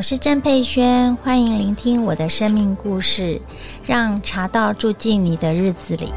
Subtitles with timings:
[0.00, 3.38] 我是郑佩轩，欢迎聆听我的生命故事，
[3.84, 6.10] 让茶道住进你的日子里。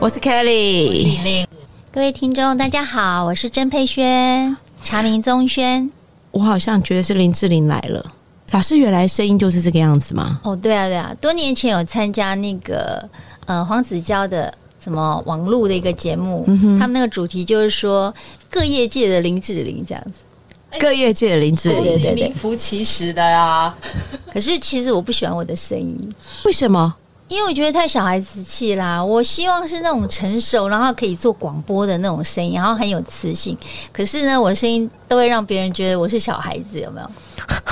[0.00, 1.46] 我是 Kelly，
[1.92, 5.90] 各位听众，大家好，我是郑佩轩，茶名宗轩。
[6.30, 8.12] 我好像觉得是林志玲来了。
[8.52, 10.40] 老师原来声音就是这个样子吗？
[10.42, 13.06] 哦，对啊，对啊，多年前有参加那个
[13.44, 16.46] 呃黄子佼的什么网络的一个节目，
[16.78, 18.14] 他们那个主题就是说
[18.50, 20.78] 各业界的林志玲这样子。
[20.78, 23.74] 各业界的林志对对，对名副其实的呀。
[24.32, 26.94] 可是其实我不喜欢我的声音，为什么？
[27.26, 29.04] 因为我觉得太小孩子气啦。
[29.04, 33.56] 我希望是那种成熟，然后可以做广播的那种声音，然后很有磁性。
[33.92, 37.10] 可是呢，我的声音都会让别人觉得我是小孩子，有没有？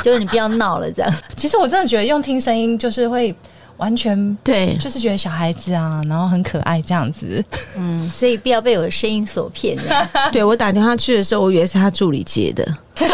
[0.03, 1.12] 就是你不要闹了这样。
[1.36, 3.34] 其实我真的觉得用听声音就是会
[3.79, 7.45] 完全对，就是觉得小孩子啊，然后很可爱这样子。
[7.77, 9.79] 嗯，所以不要被我的声音所骗。
[10.31, 12.77] 对我打电话去的时候，我以为是他助理接的。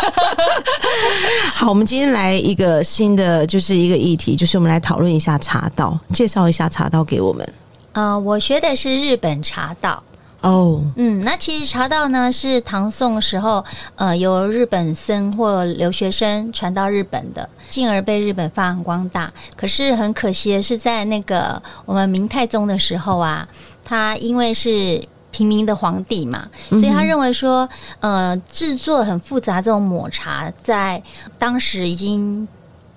[1.54, 7.46] 好，我们今天来一个新的，就是一个议题，就是我们来讨论一下茶道，介绍一下茶道给我们。
[7.92, 10.02] 呃，我学的是日本茶道。
[10.44, 13.64] 哦，嗯，那其实茶道呢是唐宋时候，
[13.96, 19.32] 呃，由日本僧或留学生传到日本的，进而被日本发扬光大。
[19.56, 23.48] 可是很可惜的是，在那个我们明太宗的时候啊，
[23.82, 27.66] 他因为是平民的皇帝嘛，所以他认为说，
[28.00, 31.02] 呃，制作很复杂这种抹茶，在
[31.38, 32.46] 当时已经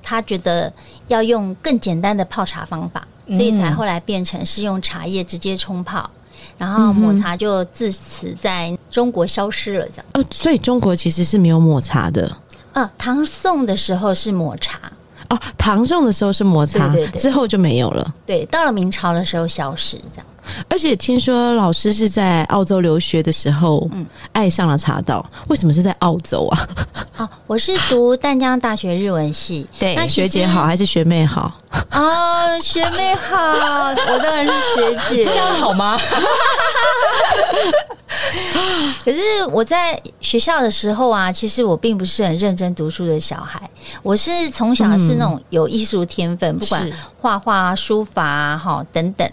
[0.03, 0.71] 他觉得
[1.07, 6.09] 要用更简单的泡茶方法，所以才后来变成是用茶叶直接冲泡。
[6.57, 10.05] 然后抹茶就自此在中国消失了，这样。
[10.13, 12.35] 呃，所以中国其实是没有抹茶的。
[12.73, 14.77] 呃，唐宋的时候是抹茶，
[15.29, 18.13] 哦，唐宋的时候是抹茶，对对对之后就没有了。
[18.25, 20.25] 对，到了明朝的时候消失，这样。
[20.69, 25.25] 而且听说老师是在澳洲留学的时候，嗯爱上了茶道。
[25.49, 26.69] 为什么是在澳洲啊？
[27.17, 31.59] 哦，我是读淡江大学日文系， 对那学姐好还是学妹好？
[31.91, 35.97] 哦，学妹好，我当然是学姐，这样好吗？
[39.03, 39.19] 可是
[39.51, 43.61] 我在学校的时候啊，其实我并不是很认真读书的小孩。
[44.03, 49.29] 我是从小是那种有艺术天分，不管画画啊、书法啊、哈等等。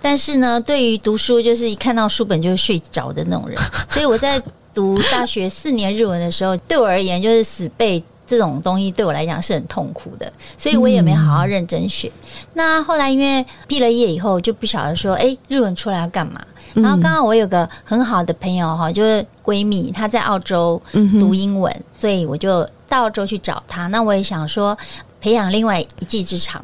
[0.00, 3.58] 但是呢，对于读书，就是一看到书本就会睡着的那种人。
[3.88, 4.40] 所以我在
[4.72, 8.02] 读大学四年日文的时候，对我而言就是死背。
[8.28, 12.12] 这种东西对我来讲是很痛苦的，所以我也没好好认真学。
[12.52, 16.40] 那后来因为毕了业以后，就不晓得说，哎，日文出来要干嘛？
[16.74, 23.86] 然后刚好我有个很好的朋友哈，就是闺蜜，她在澳洲读英文，所以我就到澳洲去找她。
[23.86, 24.76] 那我也想说
[25.20, 26.62] 培养另外一技之长，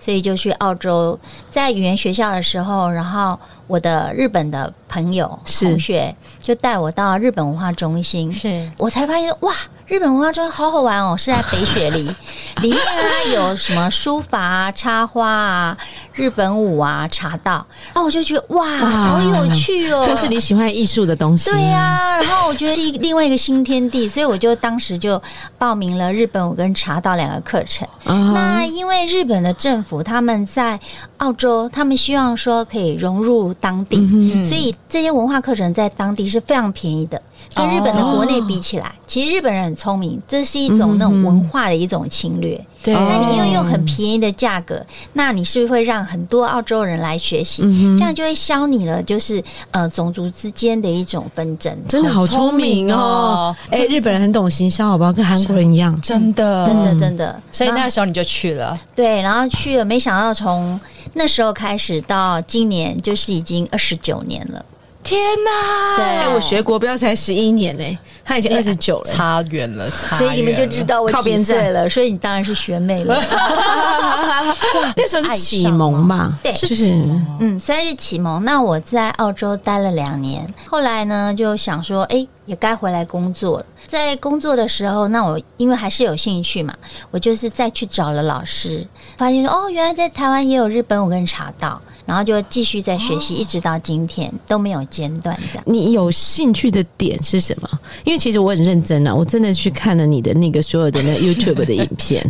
[0.00, 1.16] 所以就去澳洲，
[1.50, 9.54] 在语言学校的时候，然后我的日本的朋友是同学就带我到日本文化中心，是我才发现哇，
[9.86, 12.04] 日本文化中心好好玩哦，是在北雪梨，
[12.62, 15.76] 里面啊有什么书法啊、插花啊、
[16.14, 21.50] 日本舞啊、茶道，然后我就觉得哇，好有趣哦，都是你喜欢艺术的东西。
[21.50, 25.20] 对呀、然后我觉得是另外一个新天地，所以我就当时就
[25.58, 27.86] 报名了日本舞跟茶道两个课程。
[28.04, 30.78] 啊那因为日本的政府他们在
[31.18, 37.20] 澳洲，他们希望说可以融入当地，嗯所以这些文化课程在当地是非常便宜的。
[37.54, 42.60] 跟日本的国内比起来，其实日本人很聪明，这是一种那种文化的一种侵略。
[42.82, 47.62] 对那你又用很便宜的价格，那你是不是会让很多澳洲人来学习？
[47.64, 49.40] 嗯这样就会消弭了，就是
[49.70, 51.72] 呃种族之间的一种纷争。
[51.86, 53.54] 真的好聪明哦！
[53.70, 55.12] 哎、日本人很懂行销，好不好？
[55.12, 55.96] 跟韩国人一样。
[56.00, 60.80] 真的，真的真的，所以那时候你就去了，对，然后去了，没想到从
[61.14, 64.64] 那时候开始到今年，就是已经二十九年了。
[65.02, 66.30] 天哪！
[66.34, 69.12] 我学国标才十一年呢、他已经二十九了。
[69.12, 73.14] 差远了，差所以你们就知道我几靠边站岁了，所以你当然是学妹了。
[74.96, 76.38] 那时候是启蒙嘛？
[76.42, 76.92] 对就是
[77.40, 83.66] 嗯，虽然是启蒙，那我在澳洲待了两年，后来呢就想说，哎，也该回来工作了。
[83.86, 86.74] 在工作的时候，那我因为还是有兴趣嘛，
[87.10, 88.86] 我就是再去找了老师，
[89.16, 91.80] 发现说，哦，原来在台湾也有日本我跟查到。
[92.04, 95.62] 然后就继续在学习，一直到今天都没有间断这样。
[95.64, 97.70] 你有兴趣的点是什么？
[98.02, 102.24] 因为其实我很认真啊，我真的去看了你的那个所有的那个 YouTube 的影片，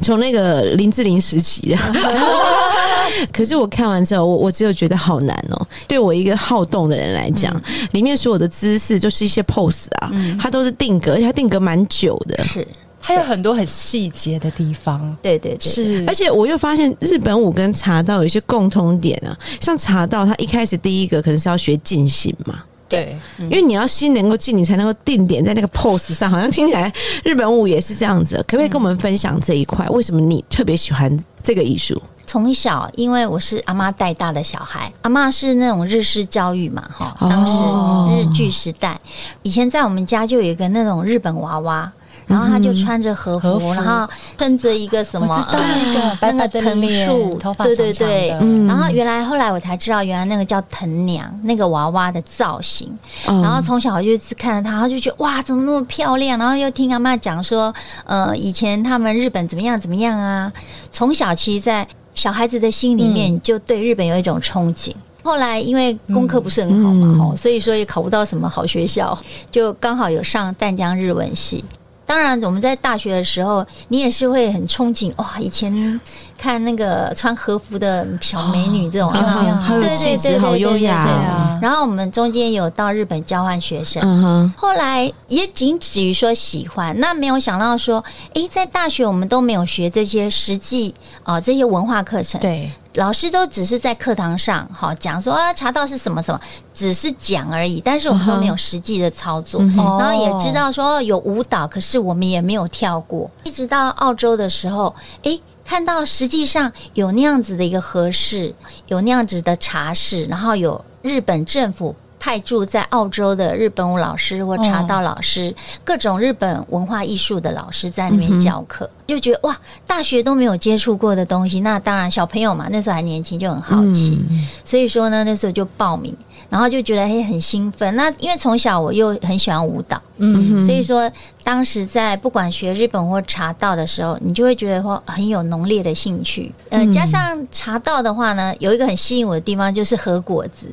[0.00, 1.76] 从那个林志玲时期的。
[3.32, 5.66] 可是我看完之后，我我只有觉得好难哦。
[5.86, 7.54] 对我一个好动的人来讲，
[7.92, 12.42] 里面所有的姿势就是一些 pose 啊，它都是定格，而且它定格蛮久的。
[12.44, 12.66] 是，
[13.00, 26.30] 它有很多很细节的地方，对对对，是而且我又发现日本舞跟茶道有一些共通点啊，像茶道，它一开始第一个可能是要学静心嘛，对，因为你要心能够静，你才能够定点在那个 pose 上。
[26.30, 26.92] 好像听起来
[27.24, 29.86] 日本舞也是这样子，可不可以跟我们分享这一块？
[29.88, 32.00] 为什么你特别喜欢这个艺术？
[32.26, 38.98] 从小，因为我是阿妈带大的小孩，阿妈是那种日式教育嘛，哈，哦当时日剧时代，
[39.42, 41.92] 以前在我们家就有一个那种日本娃娃。
[42.26, 48.30] 然后他就穿着和服，然后撑着一个什么，那个那个藤树，对对对。
[48.40, 52.88] 嗯然后原来后来我才知道，原来那个叫藤娘，那个娃娃的造型。
[53.28, 56.38] 嗯然后从小就一直看着她，就觉得哇，怎么那么漂亮？
[56.38, 57.74] 然后又听阿妈讲说，
[58.04, 60.52] 呃，以前他们日本怎么样怎么样啊。
[60.90, 64.92] 从小其实，在小孩子的心里面，就对日本有一种憧憬。
[65.22, 69.16] 后来因为功课不是很好嘛，嗯吼、所以说也考不到什么好学校，
[69.50, 71.64] 就刚好有上淡江日文系。
[72.12, 75.38] 当然，我们在大学的时候，你也是会很憧憬哇！
[75.40, 75.98] 以前
[76.42, 81.24] 看那个穿和服的小美女这种，漂亮有没有好有对对气质，好对对对优雅对对。
[81.24, 81.58] 啊哦。
[81.62, 88.02] 然后我们中间有到日本交换学生，嗯，后来也仅止于说喜欢，那没有想到说，
[88.34, 90.92] 诶，在大学我们都没有学这些实际
[91.22, 96.40] 啊、这些文化课程，对，老师都只是在课堂上好讲说啊，茶道是什么什么，
[96.74, 99.60] 只是讲而已，但是我们都没有实际的操作。
[99.76, 103.30] 然后也知道说哦有舞蹈，可是我们也没有跳过。
[103.44, 104.92] 一直到澳洲的时候，
[105.22, 108.54] 诶，看到实际上有那样子的一个合适，
[108.88, 111.94] 有那样子的茶室，然后有日本政府。
[112.24, 126.16] 派驻在澳洲的日本舞老师或茶道老师，各种日本文化艺术的老师在那边教课，就觉得哇，大学都没有接触过的东西，那当然小朋友嘛，那时候还年轻，就很好奇，嗯所以说呢，那时候就报名，
[126.52, 127.96] 然后就觉得嘿很兴奋。
[127.96, 131.10] 那因为从小我又很喜欢舞蹈，嗯，所以说
[131.42, 136.52] 当时在不管学日本或茶道的时候，你就会觉得说很有浓烈的兴趣。
[136.68, 140.66] 呃，加上茶道的话呢，有一个很吸引我的地方就是和果子。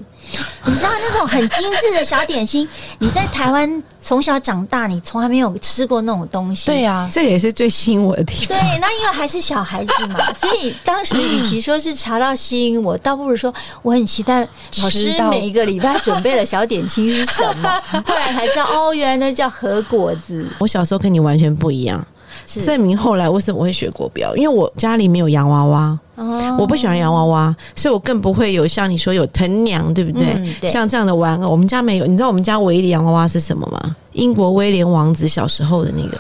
[0.65, 2.67] 你知道那种很精致的小点心，
[2.99, 6.65] 你在台湾从小长大，你从来没有吃过那种东西。
[6.67, 14.47] 对啊，这也是最吸引我的地对。，那因为还是小孩子嘛，所以当时与其说是查到吸引我，倒不如说我很期待
[14.81, 17.81] 老师每一个礼拜准备的小点心是什么。
[18.05, 20.47] 后来才知道，哦，原来那叫和果子。
[20.59, 22.05] 我小时候跟你完全不一样，
[22.45, 30.27] 是证明后来为什么我会学国标，因为我家里没有洋娃娃，哦我不喜欢洋娃娃，所以我更不会有像你说有藤娘，对不对？
[30.35, 32.05] 嗯对像这样的玩偶，我们家没有。
[32.05, 33.95] 你知道我们家唯一的洋娃娃是什么吗？
[34.11, 36.17] 英国威廉王子小时候的那个。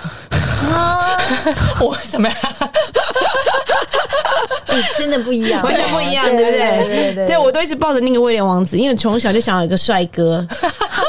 [0.73, 1.17] 啊，
[1.81, 2.29] 我什么
[4.97, 6.57] 真的不一样，完全不一样，对对不对？
[6.57, 10.45] 对对对对我都一直抱着那个威廉王子，因为从小就想要有一个帅哥。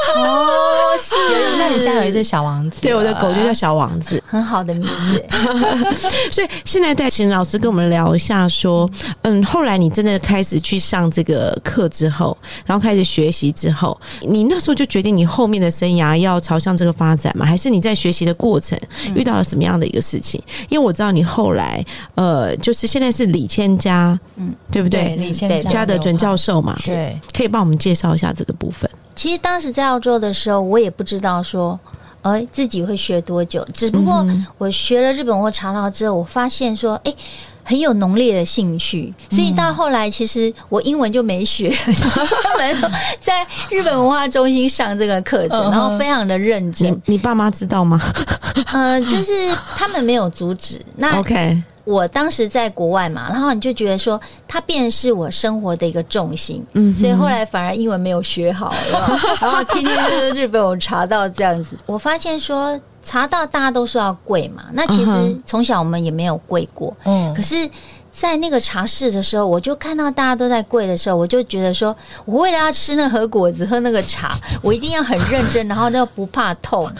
[1.61, 4.21] 那你现在有一只小王子，对，我的狗就叫小王子。
[4.25, 5.23] 很好的名字。
[6.31, 8.89] 所以现在再请老师跟我们聊一下，说，
[9.21, 12.35] 嗯，后来你真的开始去上这个课之后，
[12.65, 17.45] 然后开始学习之后，你那时候就决定你后面的生涯要朝向这个发展吗？
[17.45, 18.79] 还是你在学习的过程
[19.13, 20.41] 遇到了什么样的一个事情？
[20.69, 25.15] 因为我知道你后来，呃，就是现在是李千家，嗯，对不对？
[25.15, 28.89] 对李千家的准教授嘛，对，可以帮我们介绍一下这个部分。
[29.21, 31.79] 其实当时在澳洲的时候，我也不知道说。
[32.23, 33.67] 呃，自己会学多久？
[33.73, 34.23] 只不过
[34.59, 37.11] 我学了日本或茶道之后，我发现说，哎、
[37.63, 47.13] 很有浓烈的兴趣，所以到后来，其实我英文就没学，就专门在日本文化中心上这个课程，然后非常的认真你。
[47.13, 47.99] 你爸妈知道吗
[48.71, 50.79] 呃，就是他们没有阻止。
[50.97, 51.17] 那？
[51.21, 61.77] OK，我当时在国外嘛，然后你就觉得说，它便是我生活的一个重心，嗯所以后来反而英文没有学好，然后 然后天天就是日本我查到这样子。
[61.85, 67.69] 我发现说查到大家都说要跪嘛，那其实从小我们也没有跪过，嗯可，是。
[68.13, 71.95] 在那个茶室的时候，我就看到大家都在跪的时候，我就觉得说，
[72.25, 76.91] 我为了要吃那盒果子、喝那个茶，我一定要很认真，然后要不怕痛，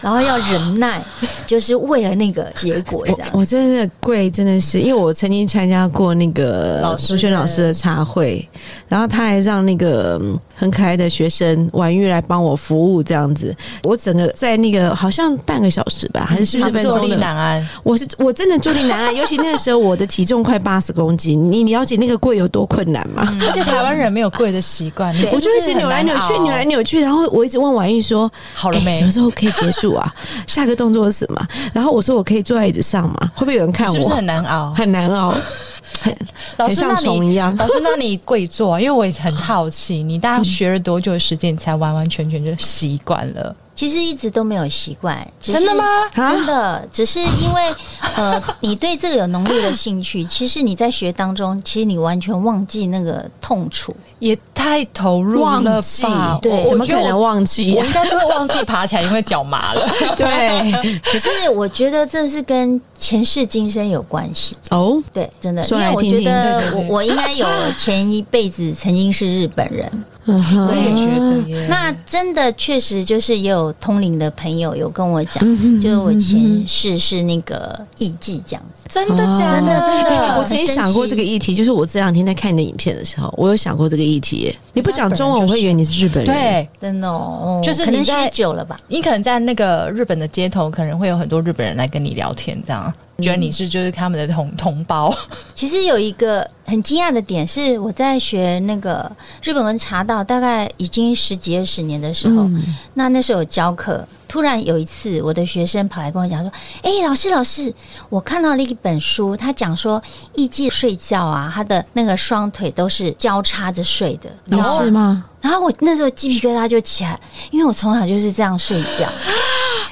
[0.00, 1.02] 然后要忍耐，
[1.50, 3.28] 就是为了那个结果这样。
[3.32, 8.48] 我我真的贵，真的是，因为我曾经参加过那个老师苏轩老师的茶会，
[8.86, 13.52] 然后他还让那个嗯很可爱的学生婉玉来帮我服务，这样子，
[13.82, 17.68] 我整个在那个好像半个小时吧，还是四十分坐立钟的，难安。
[17.82, 23.36] 我是我真的坐立难安， 尤其那个时候我的体重快八十公斤，你了解那个跪有多困难吗？
[23.40, 28.96] 而且台湾人没有跪的习惯，你 我就一直扭来扭去，扭来扭去，然后我一直问婉玉说：“哎好了没？
[28.96, 30.14] 什么时候可以结束啊？
[30.46, 31.39] 下个动作是什么？”
[31.72, 33.32] 然后我说：“我可以坐在椅子上吗？
[33.34, 33.94] 会不会有人看我？
[33.94, 34.72] 是不是很难熬？
[34.74, 35.30] 很难熬，
[36.00, 36.16] 很很
[36.56, 37.54] 老师，那像虫一你样。
[37.56, 43.54] 老师，那你跪坐啊，因为我也很好奇，你大概学了多久的时间，你才完完全全就习惯了？
[43.80, 45.84] 其实一直都没有习惯，只是真的吗？
[46.12, 47.74] 啊真的，只是因为
[48.14, 53.96] 呃，你对这个有浓烈的兴趣， 其实你在学当中，其实你完全忘记那个痛楚。
[54.18, 56.38] 也太投入了吧？
[56.42, 57.18] 对怎么可能？
[57.18, 57.76] 忘记啊？
[57.76, 59.88] 我我应该是会忘记爬起来，因为脚麻了。
[60.14, 64.54] 对，可是我觉得这是跟前世今生有关系。
[64.68, 67.46] 哦，对，真的，说因为我觉得我我应该有
[67.78, 69.90] 前一辈子曾经是日本人。
[70.30, 71.66] 嗯我也，觉得耶。
[71.68, 78.88] 那真的确实就是也有通灵的朋友有跟我讲，嗯就是我前世是那个艺妓这样子。
[78.88, 84.54] 真的假真的真的我曾经想过这个议题，就是我这两天在看你的影片的时候，我有想过这个议题。
[84.72, 86.68] 你不讲中文，我会以为你是日本人。，对。
[86.80, 88.80] 真的哦，就是可能你在学久了吧。
[88.88, 95.14] 你可能在那个日本的街头，可能会有很多日本人来跟你聊天，这样觉得你是就是他们的同同胞。
[95.54, 99.10] 其实有一个很惊讶的点是，我在学那个
[99.42, 104.06] 日本文茶道，大概已经十几二十年的时候，嗯那那时候有教课。
[104.28, 106.52] 突然有一次，我的学生跑来跟我讲说
[106.84, 107.74] ：“哎、老师，老师，
[108.08, 110.00] 我看到了一本书，他讲说
[110.34, 114.30] 艺妓睡觉啊，他的那个双腿都是交叉着睡的。
[114.44, 115.24] 你是吗？
[115.40, 117.18] 然后我那时候鸡皮疙瘩就起来，
[117.50, 119.08] 因为我从小就是这样睡觉。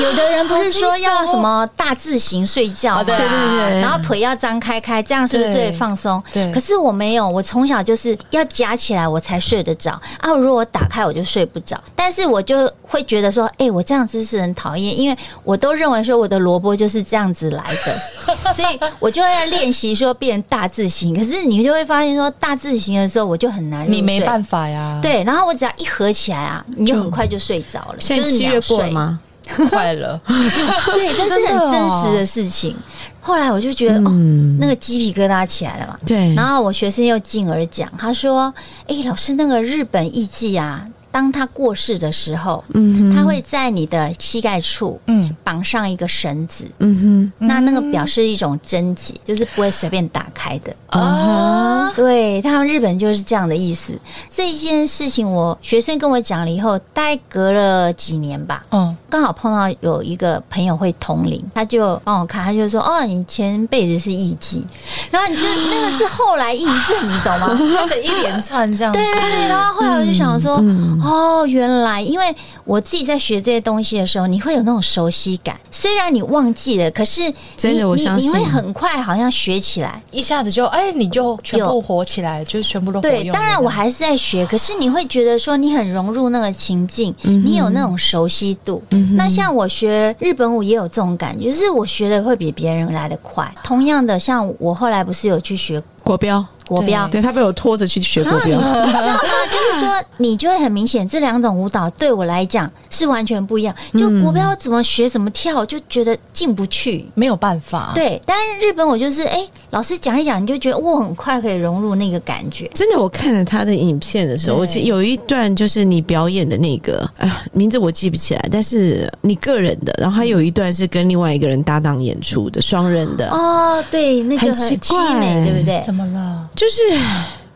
[0.00, 6.22] 有的人不是说要什么大字型睡觉对对对对然后腿要张开开，这样是不是最放松？
[6.32, 10.32] 对可是我没有，我从小就是要夹起来我才睡得着啊！
[10.32, 21.16] 如果我打开我就睡不着，但是我就会觉得说，哎、我这样姿势很讨厌，因为我都认为说我的萝卜就是这样子来的， 所以我就要练习说变大字型。
[21.16, 28.90] 可是你就会发现说大字型的时候我就很难，你没办法呀，，对，然后我只要一合起来啊，你就很快就睡着了，现就是秒在七月过？
[28.90, 29.20] 吗？
[29.70, 30.20] 快了。
[30.26, 32.76] 对，这是很真哦实的事情。
[33.20, 35.96] 后来我就觉得，哦，嗯那个鸡皮疙瘩起来了嘛。
[36.06, 38.52] 对，然后我学生又进而讲，他说
[38.88, 50.74] ：“哎、老师，那个日本艺妓啊，当他过世的时候，嗯他会在你的膝盖处嗯，绑上一个绳子，嗯那那个表示一种贞洁，就是不会随便打开的。
[50.90, 53.98] 哼啊对他们日本就是这样的意思。
[54.30, 64.62] 这件事情，我学生跟我讲了以后，大概隔了几年吧，嗯，刚好碰到有一个朋友会通灵，他就帮我看，他就说：“哦，你前辈子是艺妓，
[65.10, 67.58] 然后你就 那个是后来印证，你懂吗？”
[68.04, 68.98] 一连串这样子。
[68.98, 78.28] 对对对，然后后来我就想说，嗯哦，原来因为我自己在学这些东西的时候，你会有那种熟悉感，虽然你忘记了，可是你真的我你相信。
[78.30, 80.02] 你会很快好像学起来。
[80.10, 88.82] 一下子就哎，你就全部有活起来，就是全部都对，当然我还是在学，可是你会觉得说你很融入那个情境，你有那种熟悉度。
[89.16, 93.50] 那像我学日本舞也有这种感觉，就是我学的会比别人来的快。
[93.62, 99.20] 同样的，像我后来不是有去学国标，国标，对他被我拖着去学国标，你 知道吗？
[99.50, 103.74] 就是说，你就会很明显，这两种舞蹈对我来讲是完全不一样。
[103.94, 107.06] 就国标怎么学怎么跳，就觉得进不去。
[107.14, 112.70] 没有办法。，对，但是日本我就是，哎、老师讲一讲，你就觉得我很快可以融入那个感觉。
[112.74, 125.82] 真的，我看了他的影片的时候，对我记有一段就是你表演的那个啊，名字我记不起来，但是你个人的，然后还有一段是跟另外一个人搭档演出的双人的，哦，对，那个很很奇怪凄美，对不对？
[125.84, 126.48] 怎么了？
[126.56, 126.82] 就是。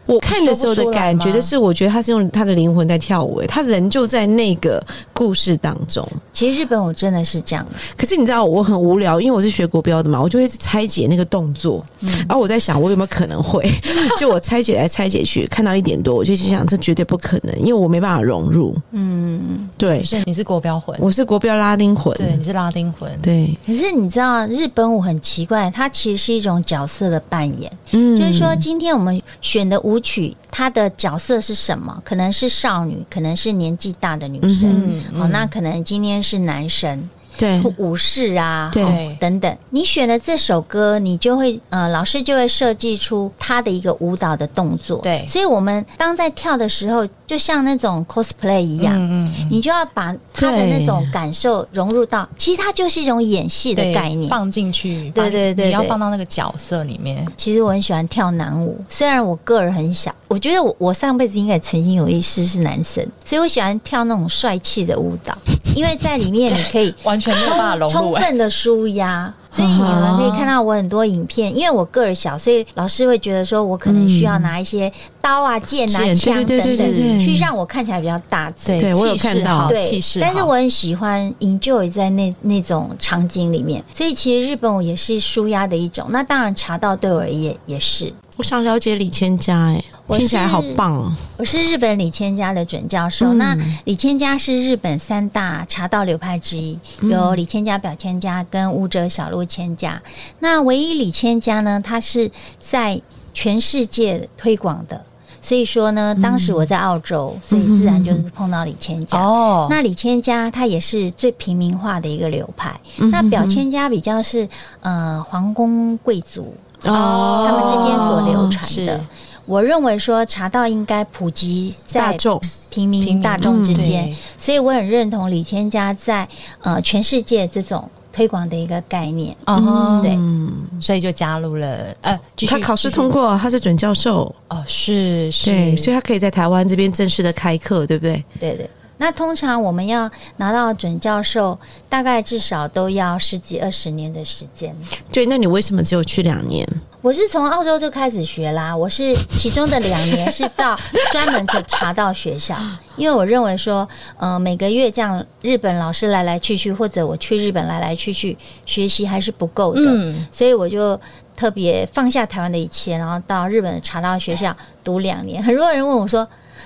[0.07, 4.83] 我看的时候的感觉，就是我觉得他是用他的灵魂在跳舞，诶他人就在那个
[5.13, 6.07] 故事当中。
[6.33, 13.69] 其实日本舞真的是这样的，可是你知道我很无聊，因为我是学国标的嘛，我就会拆解那个动作，然后我在想我有没有可能会，
[14.19, 18.77] 就我拆解来拆解去，看到一点多，我就心想这绝对不可能，因为我没办法融入。
[18.93, 19.69] 嗯。
[19.79, 23.11] 对，是你是国标魂，我是国标拉丁魂，对，你是拉丁魂。
[23.21, 27.71] 对，可是你知道，日本舞很奇怪，它其实是一种角色的扮演。
[27.91, 32.01] 嗯就是说，今天我们选的舞曲，她的角色是什么？
[32.05, 34.71] 可能是少女，可能是年纪大的女生。
[35.13, 37.09] 嗯哦，那可能今天是男生。
[37.43, 39.57] 对武士啊，对哦等等。
[39.71, 44.99] 你选了这首歌，你就会呃，老师就会设计出他的一个舞蹈的动作。
[44.99, 48.95] 对所以我们当在跳的时候，就像那种 cosplay 一样。
[48.97, 54.31] 嗯嗯，你就要把他的那种感受融入到，其实它就是一种演戏的概念。
[54.31, 57.27] 放进去，对对对你要放到那个角色里面。
[57.37, 65.37] 其实我很喜欢跳男舞，虽然我个人很小，我觉得我我上辈子应该曾经有一世是男生，所以我喜欢跳那种帅气的舞蹈，
[65.75, 69.33] 因为在里面你可以 完全没有办法融充入、充分的舒压。
[69.53, 78.69] 所以你们可以看到我很多影片，因为我个儿小，所以老师会觉得说我可能需要拿一些刀啊、剑啊、剑枪等等，去让我看起来比较大只。
[78.69, 86.07] 对对我有气势看到好对气势，但是我很喜欢 enjoy 在那那种场景里面，所以其实日本我也是舒压的一种。
[86.09, 88.11] 那当然茶道对我而言也是。
[88.43, 91.15] 我想了解李千家，哎，我听起来好棒哦。
[91.37, 93.33] 我是日本李千家的准教授。
[93.33, 100.03] 嗯那李千家是日本三大茶道流派之一，嗯有李千家、表千家跟武者小路千家。
[100.41, 103.01] 那唯一李千家呢，他是在
[103.33, 105.01] 全世界推广的。
[105.41, 109.21] 所以说呢，当时我在澳洲，所以自然就是碰到李千家。
[109.21, 114.49] 哦，那李千家他也是最平民化的一个流派，嗯那表千家比较是
[114.81, 116.53] 呃皇宫贵族
[116.85, 118.87] 哦他们之间所流传是。
[118.87, 119.01] 的。
[119.45, 122.41] 我认为说茶道应该普及在大众。
[122.71, 124.17] 平民大众之间，对。
[124.39, 126.27] 所以我很认同李千家在
[126.63, 129.37] 呃全世界这种推广的一个概念。
[129.45, 130.13] 哦，对。
[130.15, 138.25] 嗯，所以就加入了，呃，他考试通过，他是准教授，哦，是是，所以他可以在台湾这边正式的开课，对不对？
[138.41, 138.71] 对对。
[139.03, 144.73] 那通常我们要拿到准教授，大概至少都要十几二十年的时间。
[145.11, 146.65] 对，那你为什么只有去两年？
[147.01, 150.79] 我是从澳洲就开始学啦，我是其中的两年是到
[151.11, 152.57] 专门去查到学校，
[152.95, 160.97] 因为我认为说，呃，每个月这样日本老师来来去去，或者我去日本来来去去学习还是不够的，嗯，所以我就
[161.35, 165.43] 特别放下台湾的一切，然后到日本查到学校读两年。
[165.43, 166.25] 很多人问我说。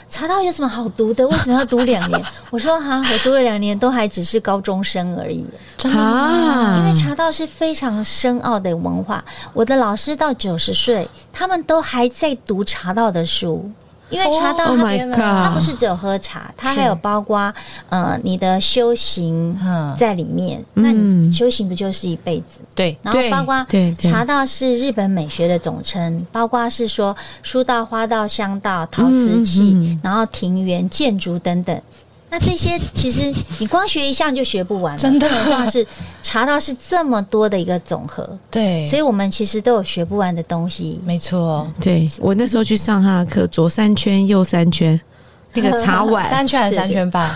[0.09, 1.27] 茶道有什么好读的？
[1.27, 2.23] 为什么要读两年？
[2.51, 5.45] 我说哈，我读了两年，都还只是高中生而已。
[5.77, 5.99] 真的
[6.79, 13.71] 因为茶道是非常深奥的文化，我的老师到九十岁，他们都还在读茶道的书。
[14.09, 17.53] 因为茶道，Oh 它它不是只有喝茶，它还有包括
[17.89, 20.61] 呃你的修行嗯在里面。
[20.75, 22.61] 嗯那你修行不就是一辈子？
[22.75, 31.81] 对，然后包括对对茶道是日本美学的总称，包括是说书道、花道、香道、陶瓷器，嗯嗯嗯然后庭园、建筑等等。
[32.37, 35.87] 那这些其实你光学一项就学不完了，真的更何况是
[36.23, 41.01] 茶道是这么多的一个总和， 对，所以我们其实都有学不完的东西。
[41.07, 45.01] 没错，对我那时候去上他的课，左三圈，右三圈，
[45.55, 47.35] 那个茶碗， 三圈还是三圈半？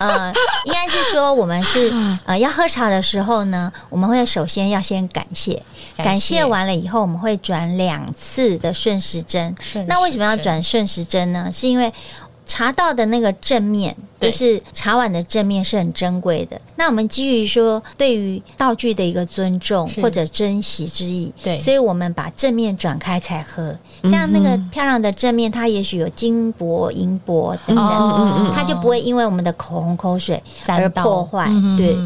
[0.00, 0.30] 呃，
[0.66, 1.90] 应该是说我们是
[2.26, 5.54] 呃要喝茶的时候呢，我们会首先要先感谢，
[5.96, 9.56] 感感谢谢完了以后，我们会转两次的顺时针。
[9.58, 11.50] 顺那为什么要转顺时针呢？
[11.50, 11.90] 是因为
[12.46, 16.58] 茶道的那个正面，就是茶碗的正面是很珍贵的。
[16.76, 23.76] 那我们基于说对于道具的一个尊重或者珍惜之意，对所以我们把正面转开才喝。
[24.04, 31.46] 像那个漂亮的正面，它也许有金箔、银箔等等，哦它就不会因为我们的口红口水而破坏。
[31.48, 31.96] 嗯对，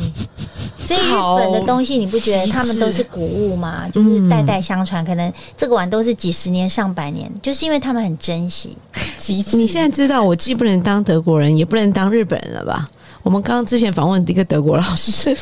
[0.91, 1.13] 所以日
[1.45, 3.85] 本的东西，你不觉得他们都是古物吗？
[3.93, 8.77] 就是代代相传，可能这个碗都是几十年、上百年，就是因为他们很珍惜。
[9.17, 9.57] 极致。
[9.57, 12.89] 你现在知道我既不能当德国人，也不能当日本人了吧？
[13.23, 15.37] 我们刚刚之前访问一个德国老师，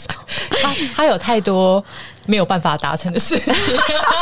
[0.62, 1.84] 他他有太多
[2.26, 3.54] 没有办法达成的事情。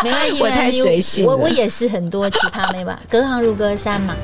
[0.02, 4.14] 没关系， 我太随性我我也是很多其他没吧，隔行如隔山嘛。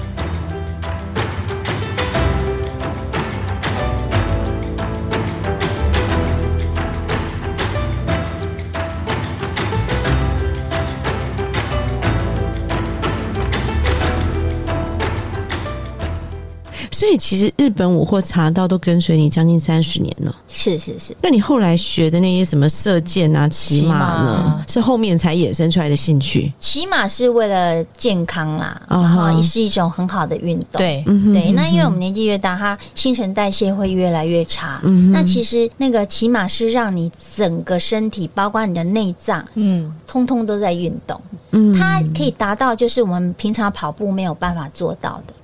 [17.03, 20.33] 所以其实日本舞或茶道都跟随你将近三十年了。
[20.47, 24.65] 是是是，那你后来学的那些什么射箭啊、骑马骑呢马？
[24.69, 26.53] 是后面才衍生出来的兴趣？
[26.61, 30.79] 骑马是为了健康啦，然后也是一种很好的运动。。
[30.79, 34.79] 对，对，那因为我们年纪越大，它新陈代谢会越来越差。
[34.85, 41.21] 嗯哼那其实那个骑马是让你整个身体，包括你的内脏，嗯，通通都在运动。
[41.51, 45.35] 嗯它可以达到就是我们平常跑步没有办法做到的。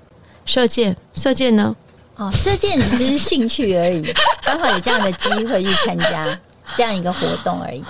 [0.48, 1.76] 射箭，射箭呢？
[2.16, 4.02] 哦，射箭只是兴趣而已，
[4.42, 6.26] 刚好有这样的机会去参加
[6.76, 7.84] 这样一个活动而已。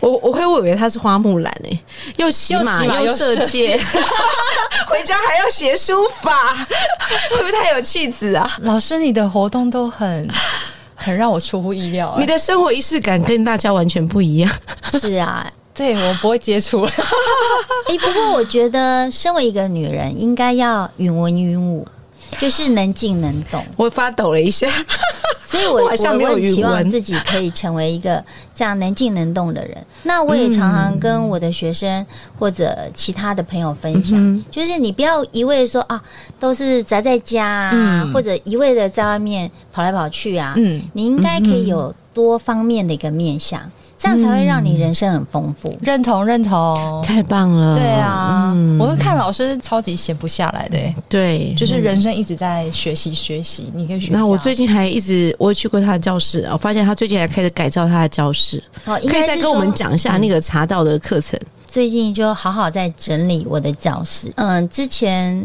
[0.00, 1.78] 我我会以为他是花木兰诶、
[2.16, 3.78] 又骑马又骑马又射射箭，
[4.86, 6.54] 回家还要写书法，
[7.32, 8.48] 会不会太有气质啊？
[8.60, 10.28] 老师，你的活动都很
[10.94, 14.52] 很让我出乎意料、你的生活仪式感跟大家完全不一样。
[14.92, 16.82] 是啊，对我不会接触，
[17.88, 21.84] 诶，不过我觉得，身为一个女人，应该要允文允武，
[22.38, 23.64] 就是能静能动。
[23.76, 24.68] 我发抖了一下，
[25.44, 28.22] 所以我 我好像没有我很期望自己可以成为一个
[28.54, 29.76] 这样能静能动的人。
[30.04, 32.06] 那我也常常跟我的学生
[32.38, 36.00] 或者其他的朋友分享，嗯就是你不要一味地说啊，
[36.38, 38.12] 都是宅在家啊，嗯。
[38.12, 40.54] 或者一味的在外面跑来跑去啊。
[40.56, 43.60] 嗯，你应该可以有多方面的一个面向，
[44.04, 45.74] 这样才会让你人生很丰富。
[45.80, 47.02] 认同认同。
[47.02, 47.74] 太棒了。
[47.74, 54.12] 对啊，嗯我跟看老师超级闲不下来的、欸，对，就是人生一直在学习学习，你可以学。
[54.12, 61.40] 那我最近还一直，我有去过他的教室，我发现他最近还开始改造他的教室，哦，应可以再跟我们说讲一下那个茶道的课程。
[61.66, 64.30] 最近就好好在整理我的教室。
[64.36, 65.44] 嗯，之前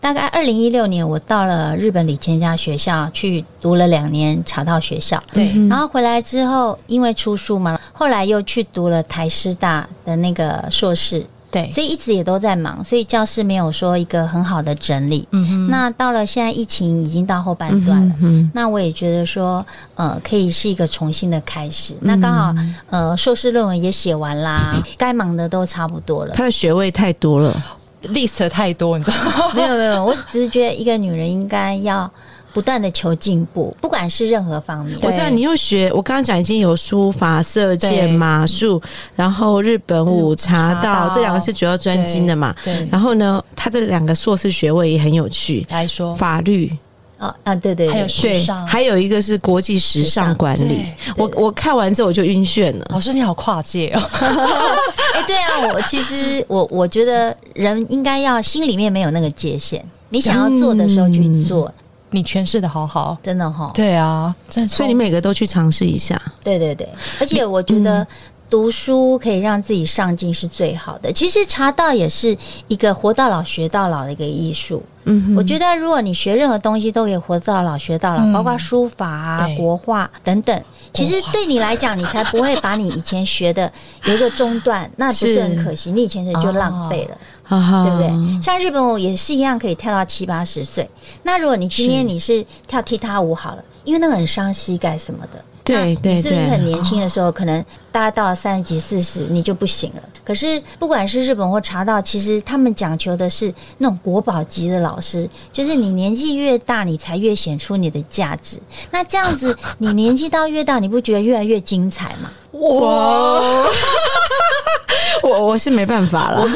[0.00, 5.22] 大概二零一六年，我到了日本里千家学校去读了两年茶道学校。
[5.32, 15.28] 对嗯然后回来之后，因为出书嘛，后来又去读了台师大的那个硕士，对，所以一直也都在忙，所以教室没有说一个很好的整理。
[15.32, 19.64] 嗯哼，那到了现在疫情已经到后半段了，嗯那我也觉得说，
[19.96, 21.94] 呃，可以是一个重新的开始。
[22.00, 22.54] 那刚好，
[22.88, 26.32] 呃，硕士论文也写完啦，该忙的都差不多了。
[26.34, 27.62] 他的学位太多了，
[28.04, 29.16] list 太多，你知道
[29.48, 29.52] 吗？
[29.54, 32.10] 没有没有，我只是觉得一个女人应该要
[32.52, 34.98] 不断的求进步，不管是任何方面。
[35.02, 38.82] 我知道你又学，我刚刚讲已经有书法、射箭、马术，
[39.14, 42.54] 然后日本舞、茶道这两个是主要专精的嘛。
[42.64, 46.72] 对，然后呢，他的两个硕士学位也很有趣，来说，法律
[47.20, 50.86] 哦啊，对对对，还有时，尚还有一个是国际时尚管理。
[51.16, 52.86] 我我看完之后我就晕眩了。
[52.90, 54.00] 老师你好跨界哦，
[55.14, 61.70] 哎，对啊，我其实我我觉得人应该要心里面没有那个界限，你想要做的时候去做，
[62.10, 63.16] 你诠释的好好。
[63.22, 63.70] 真的哈。
[63.74, 64.34] 对啊，
[64.66, 66.20] 所以你每个都去尝试一下。
[66.42, 66.88] 对对对，
[67.20, 68.06] 而且我觉得
[68.50, 71.12] 读书可以让自己上进是最好的。
[71.12, 72.36] 其实茶道也是
[72.66, 74.82] 一个活到老学到老的一个艺术。
[75.04, 80.62] 嗯，我觉得如果你学任何东西都可以活到老学到老，嗯包括书法啊、国画等等。
[80.92, 83.72] 其实对你来讲，你才不会把你以前学的
[84.04, 85.92] 有一个中断， 那不是是很可惜？
[85.92, 87.16] 你以前的就浪费了。
[87.48, 88.42] 对不对？
[88.42, 90.88] 像日本舞也是一样，可以跳到七八十岁。
[91.24, 95.44] 那如果你今天你是跳踢踏舞好了，因为那个很伤膝盖什么的。
[95.62, 100.02] 对你是不是很年轻的时候，可能大家到了三十几、四十，你就不行了？
[100.24, 108.58] 可是不管是日本或茶道，其实他们讲求的是那种国宝级的老师，就是你年纪越大，你才越显出你的价值。
[108.90, 112.30] 那这样子， 你年纪到越大，你不觉得越来越精彩吗？
[112.52, 113.40] 哇，
[115.22, 116.46] 我我是没办法了。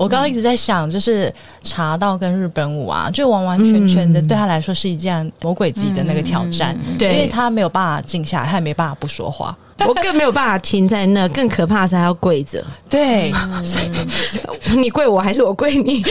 [0.00, 1.30] 我刚刚一直在想，就是
[1.62, 9.54] 茶道跟日本舞啊，就完完全全的嗯对他来说是一件魔鬼级的那个挑战，对因为他没有办法静下来，他也没办法不说话。
[9.86, 12.64] 我更没有办法停在那，更可怕的是还要跪着。
[12.88, 13.30] 对，
[14.74, 16.02] 你跪我还是我跪你？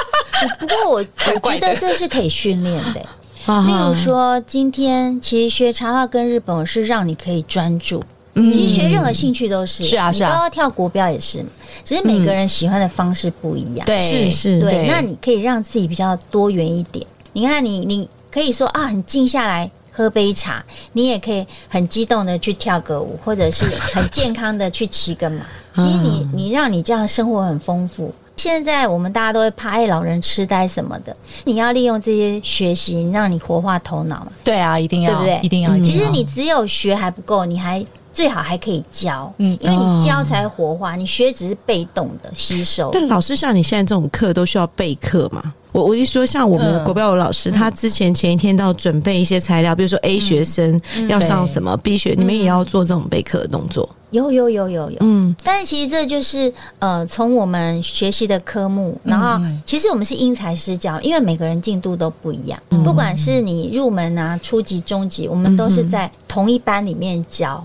[0.58, 1.04] 不过我
[1.42, 3.00] 我觉得这是可以训练的、
[3.66, 8.02] 例例如，说，今天其实学茶道跟日本舞是让你可以专注。
[8.36, 11.48] 嗯其实学任何兴趣都是，是啊是啊你包括跳国标也是嘛，
[11.84, 13.84] 只是每个人喜欢的方式不一样。
[13.86, 17.04] 对是是，对，对那你可以让自己比较多元一点。
[17.32, 25.46] 你看你，你可以说啊，很静下来喝杯茶，你也可以很激动的去跳个舞，或者是很健康的去骑个马。
[25.76, 28.14] 其实你你让你这样生活很丰富。
[28.36, 34.28] 现在我们大家都会怕哎老人痴呆什么的，你要利用这些学习，让你活化头脑嘛。
[34.44, 35.70] 对啊，一定要，对不对一定要。
[35.70, 37.84] 嗯一定要其实你只有学还不够，你还
[38.16, 42.88] 最好还可以教，嗯因为哦你教才活化，你学只是被动的吸收。
[42.90, 45.52] 但老师像你现在这种课都需要备课嘛？
[45.72, 53.86] 我我一说像我们国标舞老师，他之前前一天都要准备一些材料，比如说 A 学生要上什么，B 学你们也要做这种备课的动作。
[54.10, 62.82] 有有有有有，嗯，但是其实这就是呃，从我们学习的科目，然后嗯其实我们是因材施教，因为每个人进度都不一样，嗯。
[62.82, 67.62] 不管是你入门啊、初级、中级，我们都是在同一班里面教。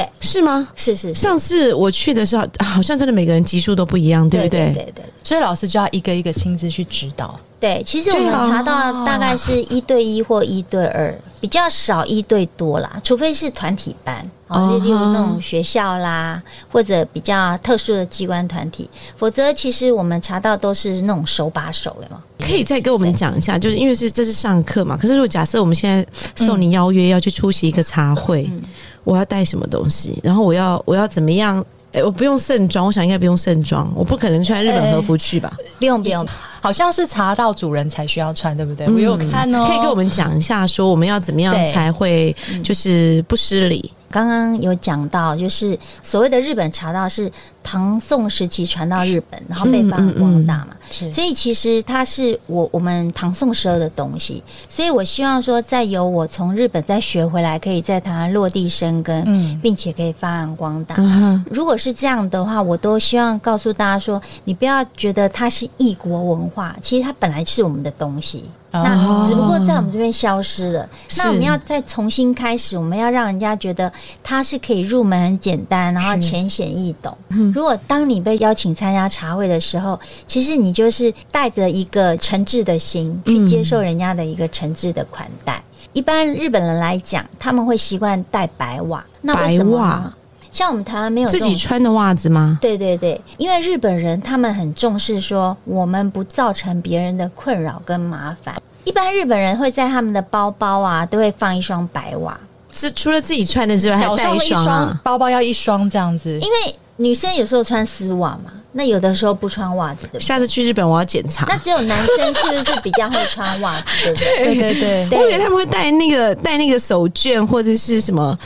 [0.00, 0.68] 哦，对，是吗？
[0.76, 4.72] 是是是，上次我去的时候，啊好像真的每个人级数都不一样，对不对？
[4.72, 7.38] 对对对所以老师就要一个一个亲自去指导。
[7.58, 14.24] 对，其实我们查到大概是一对一或一对二，比较少一对多啦，除非是团体班。
[14.48, 22.22] 哦，哦例如那种学校啦，或者比较特殊的机关团体，否则其实我们查到都是那种手把手的嘛。
[22.38, 24.96] 可以再跟我们讲一下，就是因为是这是上课嘛。
[24.96, 26.06] 可是如果假设我们现在
[26.44, 28.62] 受你邀约要去出席一个茶会，嗯
[29.06, 30.20] 我要带什么东西？
[30.22, 35.56] 然后我要我要怎么样哎、我不用盛装，我想应该不用盛装，我不可能穿日本和服去吧？
[35.78, 36.26] 不用不用，
[36.60, 38.86] 好像是查到主人才需要穿，对不对？
[38.86, 43.90] 我有看哦，可以跟我们讲一下，说我们要怎么样才会就是不失礼？
[44.10, 47.30] 刚刚有讲到，就是所谓的日本茶道是
[47.62, 50.68] 唐宋时期传到日本，然后被发扬光大嘛。
[50.90, 51.10] 是。
[51.10, 59.60] 所以其实它是我我们唐宋时候的东西，所以我希望说，再由我从日本再学回来，可以在台湾落地生根，嗯。
[59.62, 60.94] 并且可以发扬光大。
[60.98, 70.88] 嗯，如果是这样的话，我都希望告诉大家说，你不要觉得它是异国文化，其实它本来是我们的东西，哦那只不过在我们这边消失了。
[71.08, 73.90] 是那我们要再重新开始，我们要让人家觉得
[74.22, 77.16] 它是可以入门很简单，然后浅显易懂。
[77.54, 85.62] 如果当你被邀请参加茶会的时候，其实你就是带着一个诚挚的心去接受人家的一个诚挚的款待。
[85.92, 90.12] 一般日本人来讲，他们会习惯带白袜，那为什么？
[90.56, 92.58] 像我们台湾没有自己穿的袜子吗？
[92.62, 98.56] 对对对，因为日本人他们很重视说，我们不造成别人的困扰跟麻烦。
[98.84, 102.34] 一般日本人会在他们的包包啊，都会放一双白袜，
[102.72, 104.98] 是除了自己穿的之外，还带一双啊？
[105.04, 110.20] 包包要一双这样子因，为女生有时候穿丝袜嘛，那有的时候不穿袜子，对不对？
[110.20, 111.46] 下次去日本我要检查。
[111.48, 114.54] 那只有男生是不是比较会穿袜子，对不对？
[114.54, 118.38] 对对对，我以为他们会带那个带那个手绢或者是什么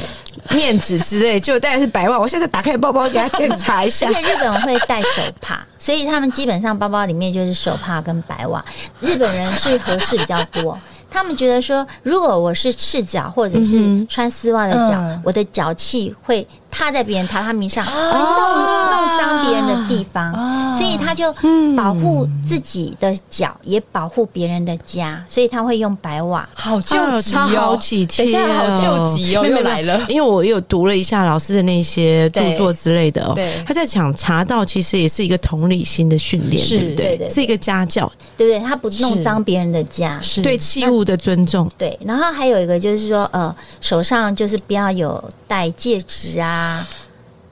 [0.50, 2.18] 面纸之类，结果带的是白袜。
[2.18, 4.14] 我下次打开包包给他检查一下而。
[4.14, 5.08] 且日本人会戴手
[5.40, 8.64] 帕，所以他们基本上包包里面就是手帕跟白袜。
[9.00, 10.78] 日本人是合适比较多。
[11.12, 18.90] 他们觉得说，如果我是赤脚或者是嗯穿丝袜的脚，嗯我的脚气会踏在别人榻榻米上，弄啊。
[18.90, 20.76] 弄脏别人的地方，啊。
[20.76, 21.32] 所以他就
[21.76, 26.48] 保护自己的脚，也保护别人的家，所以他会用白瓦。
[26.54, 36.94] 好救急超好哦，几天、等一下好救急哦，又来了，因为我有读了一下老师的那些著作之类的哦对，他在讲茶道其实也是一个同理心的训练，对不对？
[36.94, 37.30] 对对对。
[37.30, 38.60] 是一个家教，对不对？
[38.66, 40.40] 他不弄脏别人的家，是。
[40.40, 41.70] 对器物的尊重。
[41.76, 46.59] 对，然后还有一个就是说，呃，手上就是不要有戴戒指啊。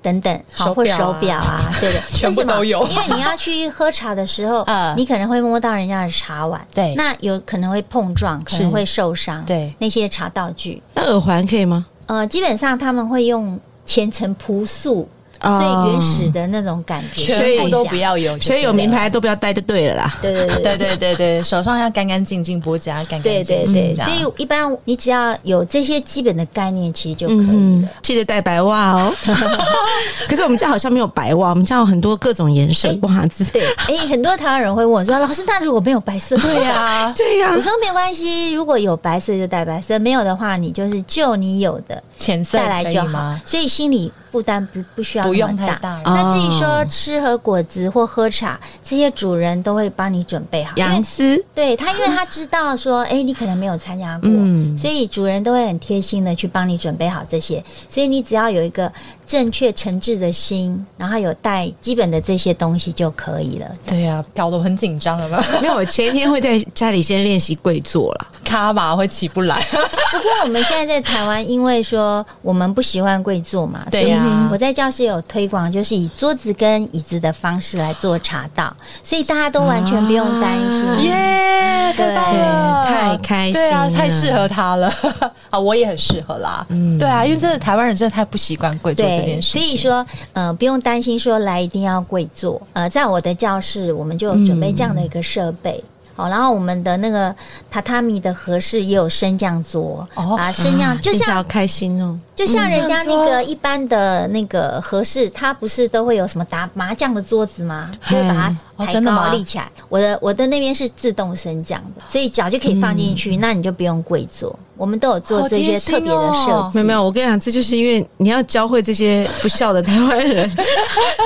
[0.00, 1.12] 等等，好或手表啊。
[1.12, 2.86] 手表啊， 对的，全部都有。
[2.88, 4.94] 因为你要去喝茶的时候， 嗯。
[4.96, 6.94] 你可能会摸到人家的茶碗，对。
[6.94, 9.74] 那有可能会碰撞，可能会受伤，对。
[9.78, 11.84] 那些茶道具，那耳环可以吗？
[12.06, 15.08] 呃，基本上他们会用虔诚朴素，
[15.42, 20.18] 哦所以原始的那种感觉，全部都不要有，所以有名牌都不要戴就对了啦。
[20.20, 29.12] 对，对对对对对对，手上要干干净净，脖子要干干对净净，对对，对所以一般你只要有这些基本的概念，其实就可以嗯了。，记得带白袜哦。
[30.28, 33.44] 可是我们家好像没有白袜，我们家有很多各种颜色袜子。
[33.52, 43.42] 对，哎、很多台湾人会问我说：“老师，那如果没有白色？”对呀、对呀、我说没关系，如果有白色就带白色，没有的话，你就是就你有的浅色带来就好可以吗？。
[43.44, 45.64] 所以心理负担不不需要不那么大。
[45.64, 57.62] 用太大，那至于哦说吃和果子或喝茶，这些主人都会帮你准备好，因为杨丝，对他，因为他知道说，哎、你可能没有参加过，嗯所以主人都会很贴心的去帮你准备好这些。
[57.88, 58.92] 所以你只要有一个
[59.28, 63.66] 正确诚挚的心，然后有带基本的这些东西就可以了。
[63.86, 65.44] 对呀，搞得我很紧张了吧？
[65.60, 68.26] 没有，我前一天会在家里先练习跪坐了。
[68.42, 81.12] 卡吧会起不来， 不过我们现在在台湾，因为说我们不习惯跪坐嘛，对呀所以我在教室有推广，就是以桌子跟椅子的方式来做茶道，所以大家都完全不用担心。
[81.12, 84.92] 啊耶，太棒了，对太开心对啊，了太适合他了。
[85.50, 86.98] 啊，我也很适合啦，嗯。
[86.98, 92.60] 对啊，因为真的台湾人真的太不习惯跪坐这，件事情，所以说，呃，不用担心说来一定要跪坐。
[92.72, 95.82] 呃，在我的教室，我们就准备这样的一个设备。
[96.14, 97.32] 好，然后我们的那个
[97.72, 102.18] 榻榻米的合适也有升降桌，哦啊，升降就像开心哦。
[102.34, 107.88] 就像人家那个一般的那个合适，它不是都会有什么打麻将的桌子吗？
[108.08, 109.70] 就会把哦它抬高真的吗立起来。
[109.88, 114.56] 我的我的那边是自动升降的，所以脚就可以放进去，那你就不用跪坐。
[114.76, 116.78] 我们都有做这些特别的设哦计。
[116.78, 120.48] 没有没有，我跟你讲，这就是因为你要教会这些不孝的台湾人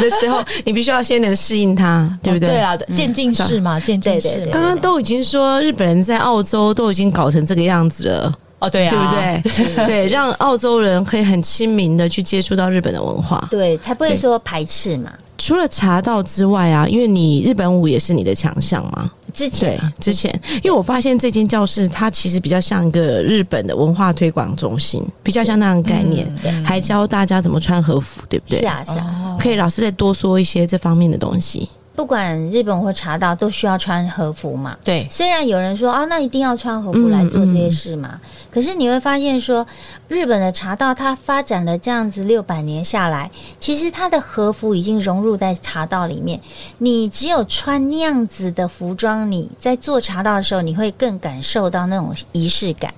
[0.01, 2.49] 的时候，你必须要先能适应他，对不对？
[2.49, 9.87] 哦对啦，渐进式嘛，渐进式刚刚都已经说日本人在澳洲都已经搞成这个样子了，哦，对啊对啊，不对？
[9.87, 13.47] 对，让澳洲人可以很亲民的去接触到日本的文化。
[13.51, 15.13] 对，才不会对说排斥嘛。
[15.43, 28.61] 除了茶道之外啊，因为你日本舞也是你的强项嘛，之前啊，之前，因为我发现这间教室它其实比较像一个日本的文化推广中心，比较像那样的概念，嗯还教大家怎么穿和服，对不对？
[28.61, 29.21] 是啊是啊。
[29.25, 31.69] 哦，可以老师再多说一些这方面的东西。
[31.95, 34.77] 不管日本或茶道都需要穿和服嘛。
[34.83, 39.67] 对，虽然有人说啊，那一定要穿和服来做这些事嘛，可是你会发现说，
[40.09, 46.41] 日本的茶道它发展了这样子六百年下来，其实它的和服已经融入在茶道里面。
[46.79, 52.93] 你只有穿那样子的服装，你在做茶道的时候，你会更感受到那种仪式感。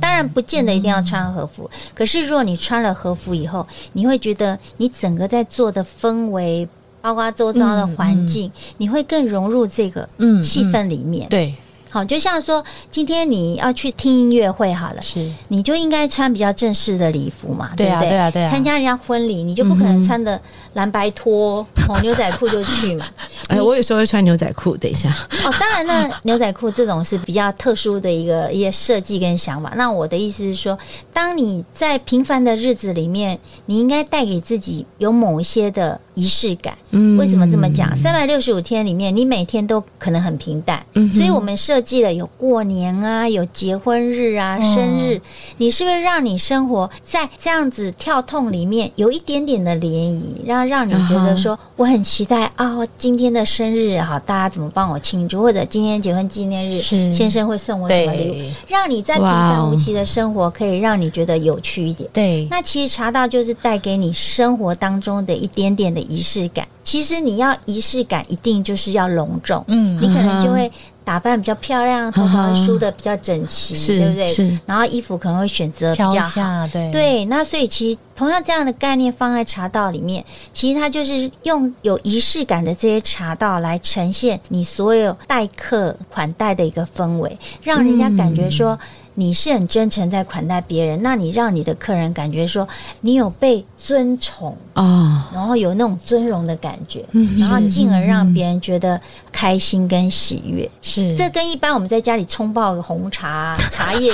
[0.00, 6.68] 当然，不见得一定要穿和服，可是如果你穿了和服以后，你会觉得你整个在做的氛围，
[7.04, 11.28] 包括周遭的环境，你会更融入这个嗯气氛里面。
[11.28, 11.54] 对，
[11.90, 18.08] 好，就像说今天你要去听音乐会好了，是，你就应该穿比较正式的礼服嘛，对啊不对？
[18.08, 20.40] 对啊对啊参加人家婚礼，你就不可能穿的
[20.72, 23.04] 蓝白拖、红牛仔裤就去嘛。
[23.48, 24.74] 哎，我有时候会穿牛仔裤。
[24.74, 25.10] 等一下，
[25.44, 29.74] 哦，当然呢， 牛仔裤这种是比较特殊的一个一些设计跟想法。
[29.76, 30.78] 那我的意思是说，
[31.12, 36.76] 当你在平凡的日子里面，你应该带给自己有某一些的仪式感。
[36.90, 37.18] 嗯。
[37.18, 37.96] 为什么这么讲？
[37.96, 45.20] 三百六十五天里面，你每天都可能很平淡，嗯所以我们设计了有过年啊，有结婚日啊、嗯生日，
[45.58, 62.08] 你是不是让你生活在这样子跳痛里面有一点点的涟漪，让让你觉得说我很期待啊、今天的生日好，大家怎么帮我庆祝，或者今天结婚纪念日，先生会送我什么礼物，让你在平凡无奇的生活可以让你觉得有趣一点。
[62.12, 66.66] 对，那其实茶道就是带给你生活当中的一点点的仪式感。
[66.82, 70.70] 其实你要仪式感，一定就是要隆重，嗯你可能就会
[71.02, 74.26] 打扮比较漂亮，头发梳的比较整齐， 是对不对？
[74.26, 76.28] 是然后衣服可能会选择比较好。
[76.30, 88.78] 下，对，对，那所以其实同样这样的概念放在茶道里面，其实它就是用有仪式感的这些茶道来呈现你所有待客款待的一个氛围，让人家感觉说
[89.14, 92.66] 你是很真诚在款待别人，那你让你的客人感觉说
[93.00, 99.00] 你有被尊崇，啊，然后有那种尊荣的感觉，嗯然后进而让别人觉得
[99.30, 100.68] 开心跟喜悦。
[100.82, 104.12] 是这跟一般我们在家里冲泡个红茶、 茶叶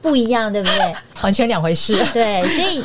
[0.00, 0.94] 不一样，对不对？
[1.22, 2.04] 完全两回事。
[2.12, 2.84] 对，所以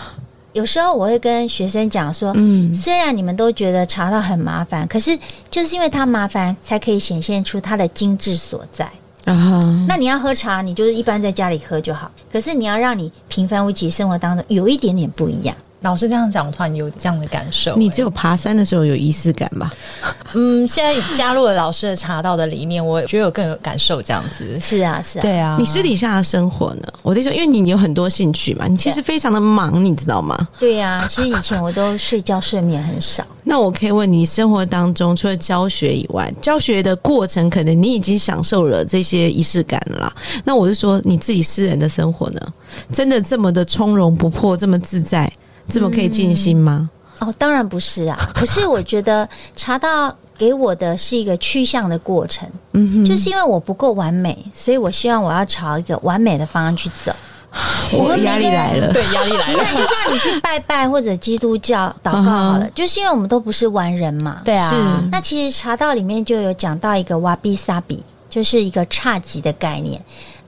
[0.53, 5.17] 有时候我会跟学生讲说，嗯，虽然你们都觉得茶道很麻烦，可是
[5.51, 8.89] 就是因为它麻烦，才可以显现出它的精致所在。
[9.27, 12.09] 啊，那你要喝茶，你就是一般在家里喝就好。
[12.31, 15.53] 可是你要让你平凡无奇生活当中有一点点不一样。
[15.81, 17.75] 老师这样讲，我突然有这样的感受。
[17.75, 19.71] 你只有爬山的时候有仪式感吧？
[20.33, 24.59] 嗯，现在加入了老师的茶道的理念，我觉得有更有感受这样子。
[24.59, 25.21] 是啊，是啊。
[25.21, 26.87] 对啊，你私底下的生活呢？
[27.03, 30.35] 我在说，因为你有很多兴趣嘛，你其实非常的忙，你知道吗？
[30.59, 33.23] 对呀、其实以前我都睡觉睡眠很少。
[33.45, 40.13] 那我可以问你，生活当中除了教学以外，教学的过程可能你已经享受了这些仪式感了啦。
[40.43, 42.41] 那我是说，你自己私人的生活呢，
[42.91, 45.31] 真的这么的从容不迫，这么自在，
[45.69, 46.89] 这么可以静心吗？
[47.19, 48.17] 哦，当然不是啊。
[48.33, 57.11] 可是我觉得茶道给我的是一个趋向的过程，嗯哼，就是因为我不够完美，所以我希望我要朝一个完美的方向去走。
[57.91, 58.91] 我压力来了。
[58.93, 59.63] 对压力来了。
[59.63, 64.41] 那就算你去拜拜或者基督教祷告好了嗯，就是因为我们都不是完人嘛。
[64.45, 64.75] 对啊，是
[65.09, 69.99] 那其实茶道里面就有讲到一个瓦比萨比，就是一个差级的概念。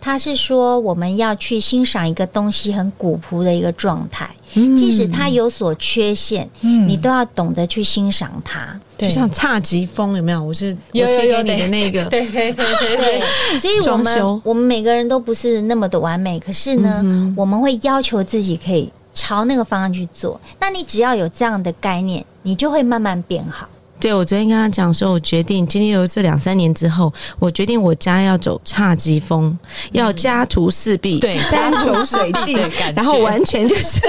[0.02, 8.80] 它是说我们要去欣赏一个东西很古朴的一个状态，嗯即使它有所缺陷，嗯你都要懂得去欣赏它。
[8.98, 10.44] 对就像侘寂风有没有？
[10.44, 20.40] 我是有有有我贴给你的那个， 对对对对对，所以我们我们每个人都不是那么的完美，可是呢，嗯我们会要求自己可以朝那个方向去做。
[20.60, 23.68] 那你只要有这样的概念，你就会慢慢变好。
[24.00, 29.58] 对，我昨天跟他讲说，我决定今天有这两三年之后，我决定我家要走侘寂风，
[29.92, 34.00] 要家徒四壁，对山穷水尽对感，觉然后完全就是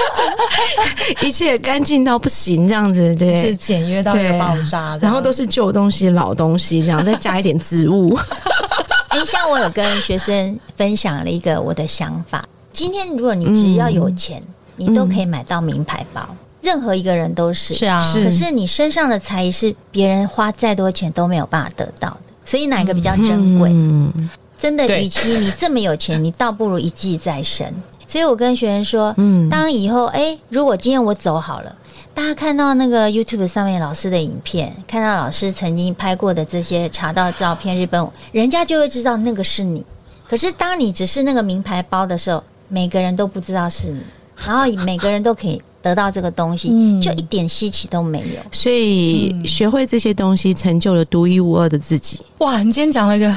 [1.20, 3.56] 一切干净到不行这样子，对是对。
[3.56, 8.18] 简约到一个爆炸，然后都是旧东西、老东西，这样再加一点植物。
[9.08, 12.46] 哎，像我有跟学生分享了一个我的想法。
[12.72, 14.42] 今天如果你只要有钱，
[14.76, 16.26] 你都可以买到名牌包，
[16.66, 17.72] 任何一个人都是。
[17.74, 23.70] 是啊，可是你身上的才艺是别人花再多钱都没有办法得到的，所以哪一个比较珍贵？
[23.72, 27.72] 嗯真的，与其你这么有钱，你倒不如一技在身。
[28.08, 31.76] 所以我跟学员说，嗯当以后哎，如果今天我走好了，
[32.14, 39.84] 大家看到那个 YouTube 上面老师的影片，看到老师曾经拍过的这些茶道照片，日本人家就会知道那个是你。
[40.28, 44.00] 可是当你只是那个名牌包的时候，每个人都不知道是你，
[44.46, 48.42] 然后每个人都可以得到这个东西，嗯就一点稀奇都没有。
[48.50, 52.18] 所以学会这些东西，成就了独一无二的自己。
[52.38, 53.32] 哇，你今天讲了一个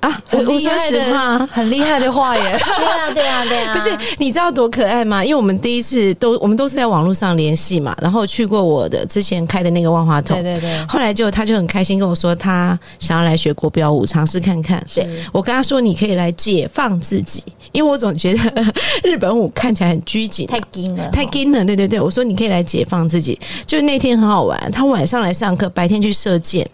[0.00, 2.42] 啊，我我说实话，很厉害的话耶。
[2.58, 5.22] 对啊，对啊，对啊，不是，你知道多可爱吗？
[5.22, 14.82] 因为我们第一次都我们都是在网络上联系嘛，然后去过我的之前开的那个万花筒，对对对，后来就他就很开心跟我说，他想要来学国标舞，尝试看看。
[14.94, 18.40] 对我跟他说，你可以来解放自己，因为我总觉得
[19.04, 21.62] 日本舞看起来很拘谨，太紧了，太紧了。
[21.62, 23.38] 对对对，我说你可以来解放自己。
[23.66, 26.66] 就那天很好玩，他晚上来上课，白天去射箭。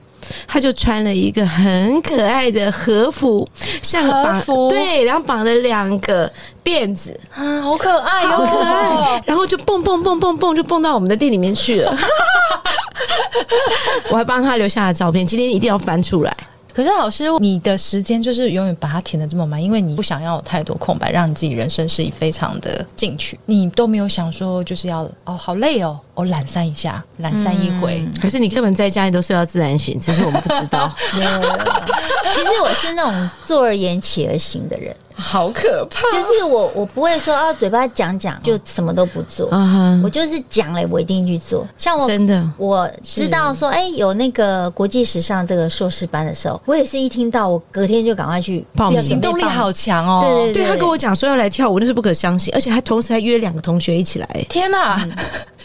[0.47, 3.47] 他就穿了一个很可爱的和服，
[3.83, 6.31] 像个和服对，然后绑了两个
[6.65, 11.97] 辫子，啊，好可爱哟，好可爱，然后就蹦蹦蹦蹦蹦，就蹦到我们的店里面去了。
[14.11, 16.35] 我还帮他留下了照片，今天一定要翻出来。
[16.77, 23.41] 可是老师，你的时间就是永远把它填的这么满，因为你不想要有太多空白，让你自己人生是以非常的进取。
[23.47, 28.07] 你都没有想说就是要哦，好累哦，我懒散一下，懒散一回。
[28.21, 30.95] 可是你根本在家里都睡到自然醒，只是我们不知道。
[31.15, 31.31] 没有。
[32.31, 36.03] 其实我是那种坐而言起而行的人，好可怕。
[36.13, 41.67] 就是我我不会说啊，嘴巴讲讲就什么都不做，啊我就是讲了我一定去做。
[41.79, 42.49] 像我真的？
[42.57, 49.01] 我知道说，哎、有那个国际时尚这个硕士班的时候，我也是一听到，我隔天就赶快去报名。
[49.01, 50.23] 行动力好强哦！
[50.25, 55.01] 对对他跟我讲说要来跳舞，那是不可相信，而且还同时还约两个同学一起来，天哪，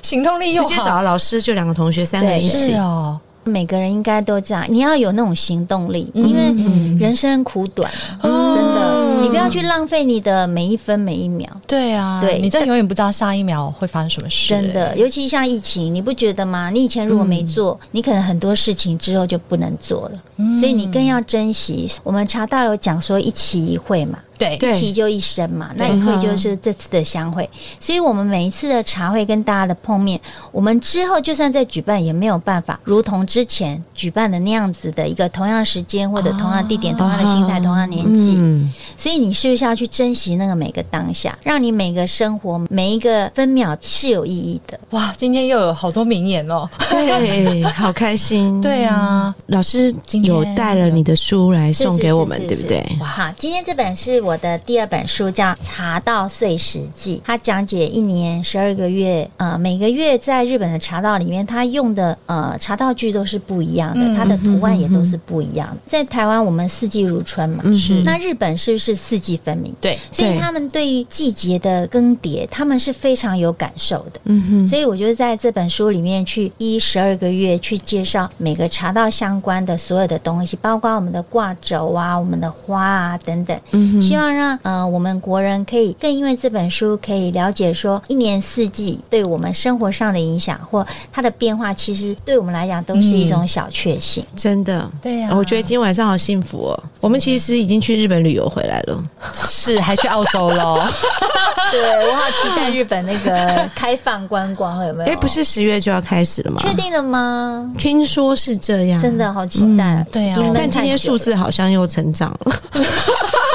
[0.01, 0.69] 行动力又好。
[0.69, 2.67] 直接找老师就两个同学三个人一是。
[2.67, 2.73] 起。
[2.75, 11.49] 哦，每个人应该都这样，你要有那种行动力，嗯因为人生苦短，哦真的，你不要去浪费你的每一分每一秒。
[11.67, 16.69] 对啊，对你真的永远不知道下一秒会发生什么事、真的，尤其像疫情，你不觉得吗？
[16.69, 21.89] 你以前如果没做，你可能很多事情之后就不能做了，嗯所以你更要珍惜。
[22.03, 27.49] 我们查道有讲说一期一会嘛，对对一期就一生嘛，那一会就是这次的相会。
[27.79, 30.19] 所以我们每一次的茶会跟大家的碰面，
[30.51, 38.33] 我们之后就算再举办，也没有办法如同之前举办的那样子的一个同样时间或者同样地点、同样的心态、同样年纪。
[38.35, 44.79] 嗯，所以你是不是要去珍惜那个每个当下，让你每个生活每一个分秒是有意义的？
[44.91, 46.69] 哇，今天又有好多名言哦。
[46.89, 48.59] 对，好开心。
[48.61, 52.97] 对啊，老师今天有带了你的书来送给我们，是是是对不对？
[52.99, 65.77] 哇，好，今天这本是我的第二本书，叫《茶道碎石记》，它讲解一年十二个月，呃，每个月在日本的茶道里面，它用的呃茶道具都是不一样的，嗯它的图案也都是不一样的。
[65.87, 69.73] 在台湾，我们四季如春嘛，嗯是那日本是不是四季分明？
[69.79, 74.19] 对，所以他们对于季节的更迭，他们是非常有感受的。
[74.25, 83.59] 嗯哼，所以我就在这本书里面去一十二个月去介绍每个茶道相关的所有的东西，包括我们的挂轴啊、我们的花啊等等。
[83.71, 94.25] 嗯哼希望让呃我们国人可以更因为这本书可以了解说一年四季对我们生活上的影响或它的变化，其实对我们来讲都是一种小确幸。
[94.35, 94.89] 真的。
[95.01, 96.83] 对呀、我觉得今天晚上好幸福哦！
[96.99, 99.03] 我们其实已经去日本旅游回来了，
[99.33, 100.81] 是还去澳洲喽。
[101.71, 105.11] 对我好期待日本那个开放观光，有没有？
[105.11, 106.59] 哎，不是十月就要开始了吗？
[106.61, 107.71] 确定了吗？
[107.77, 112.55] 听说是这样，真的好期待，对啊已经闷但今天数字好像又成长了。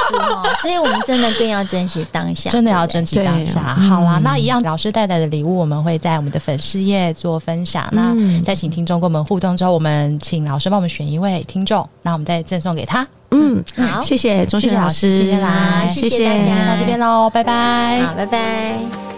[0.09, 3.75] 是哦，所以我们真的更要珍惜当下，真的要珍惜当下。
[3.75, 7.87] 对好啦，嗯那一样老师带来的礼物，我们会在我们的粉丝页做分享。
[7.91, 13.07] 那嗯在请听众跟我们互动之后，我们请老师帮我们选一位听众，那我们再赠送给他。
[13.31, 18.01] 嗯，好谢谢钟谢谢老师师今天来谢谢大家到这边喽，拜拜。
[18.01, 19.16] 好，拜拜。